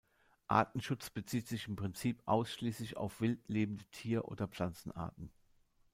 Artenschutz 0.47 1.11
bezieht 1.11 1.47
sich 1.47 1.67
im 1.67 1.75
Prinzip 1.75 2.23
ausschließlich 2.25 2.97
auf 2.97 3.21
wild 3.21 3.47
lebende 3.47 3.85
Tier- 3.91 4.25
oder 4.25 4.47
Pflanzenarten. 4.47 5.29